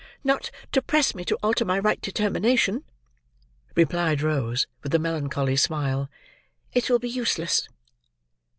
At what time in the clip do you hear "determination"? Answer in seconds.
2.01-2.83